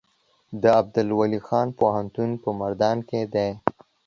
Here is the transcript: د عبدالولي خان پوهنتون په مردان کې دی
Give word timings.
د 0.61 0.63
عبدالولي 0.79 1.39
خان 1.47 1.67
پوهنتون 1.79 2.29
په 2.43 2.49
مردان 2.59 2.97
کې 3.09 3.21
دی 3.33 3.49